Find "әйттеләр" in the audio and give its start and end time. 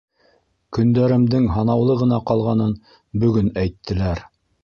3.65-4.27